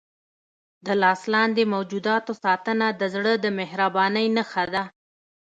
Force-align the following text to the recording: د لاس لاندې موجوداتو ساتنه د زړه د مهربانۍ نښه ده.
د 0.85 0.87
لاس 1.01 1.21
لاندې 1.33 1.63
موجوداتو 1.73 2.31
ساتنه 2.43 2.87
د 2.99 3.01
زړه 3.13 3.33
د 3.43 3.45
مهربانۍ 3.59 4.27
نښه 4.37 4.65
ده. 4.73 4.83